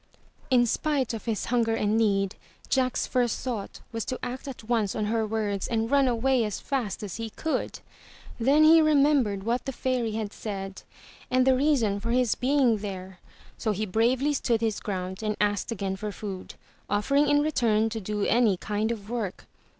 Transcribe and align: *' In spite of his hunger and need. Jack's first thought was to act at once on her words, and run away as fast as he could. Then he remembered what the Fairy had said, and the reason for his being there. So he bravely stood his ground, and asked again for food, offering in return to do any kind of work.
*' 0.29 0.39
In 0.49 0.65
spite 0.65 1.13
of 1.13 1.25
his 1.25 1.45
hunger 1.45 1.75
and 1.75 1.95
need. 1.95 2.35
Jack's 2.69 3.05
first 3.05 3.37
thought 3.41 3.81
was 3.91 4.03
to 4.05 4.17
act 4.23 4.47
at 4.47 4.63
once 4.63 4.95
on 4.95 5.05
her 5.05 5.27
words, 5.27 5.67
and 5.67 5.91
run 5.91 6.07
away 6.07 6.43
as 6.43 6.59
fast 6.59 7.03
as 7.03 7.17
he 7.17 7.29
could. 7.29 7.81
Then 8.39 8.63
he 8.63 8.81
remembered 8.81 9.43
what 9.43 9.65
the 9.65 9.71
Fairy 9.71 10.13
had 10.13 10.33
said, 10.33 10.81
and 11.29 11.45
the 11.45 11.55
reason 11.55 11.99
for 11.99 12.09
his 12.09 12.33
being 12.33 12.77
there. 12.77 13.19
So 13.59 13.73
he 13.73 13.85
bravely 13.85 14.33
stood 14.33 14.61
his 14.61 14.79
ground, 14.79 15.21
and 15.21 15.37
asked 15.39 15.71
again 15.71 15.95
for 15.95 16.11
food, 16.11 16.55
offering 16.89 17.29
in 17.29 17.43
return 17.43 17.87
to 17.91 17.99
do 18.01 18.25
any 18.25 18.57
kind 18.57 18.91
of 18.91 19.07
work. 19.07 19.45